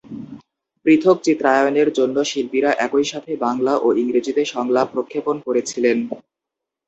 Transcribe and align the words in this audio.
পৃথক 0.85 1.17
চিত্রায়নের 1.23 1.89
জন্য 1.93 2.17
শিল্পীরা 2.23 2.71
একই 2.85 3.05
সাথে 3.05 3.31
বাংলা 3.37 3.73
ও 3.77 3.97
ইংরেজিতে 4.01 4.43
সংলাপ 4.45 4.87
প্রক্ষেপণ 4.93 5.35
করেছিলেন। 5.47 5.97